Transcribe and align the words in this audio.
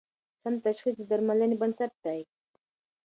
سم 0.41 0.53
تشخیص 0.65 0.95
د 0.97 1.01
درملنې 1.11 1.55
بنسټ 1.61 1.91
دی. 2.05 2.21